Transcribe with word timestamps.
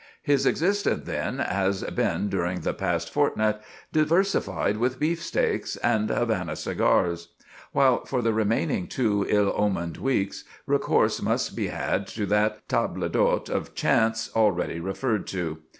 His 0.23 0.47
existence, 0.47 1.05
then, 1.05 1.37
has 1.37 1.83
been 1.83 2.27
during 2.27 2.61
the 2.61 2.73
past 2.73 3.13
fortnight 3.13 3.57
diversified 3.93 4.77
with 4.77 4.99
beefsteaks... 4.99 5.75
and 5.75 6.09
Havana 6.09 6.55
cigars"; 6.55 7.27
while 7.71 8.03
for 8.05 8.23
the 8.23 8.33
remaining 8.33 8.87
two 8.87 9.27
ill 9.29 9.53
omened 9.55 9.97
weeks, 9.97 10.43
recourse 10.65 11.21
must 11.21 11.55
be 11.55 11.67
had 11.67 12.07
to 12.07 12.25
that 12.25 12.67
"table 12.67 13.07
d'hôte 13.09 13.47
of 13.51 13.75
chance" 13.75 14.31
already 14.35 14.79
referred 14.79 15.27
to. 15.27 15.59